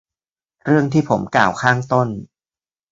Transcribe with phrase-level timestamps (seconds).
[0.65, 2.07] เรื่องที่ผมกล่าวข้างต้น